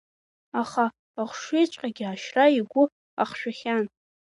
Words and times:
Аха 0.61 0.85
ашьҩыҵәҟьагьы 1.21 2.05
ашьра 2.07 2.45
игәы 2.59 2.83
ахшәахьан. 3.21 3.85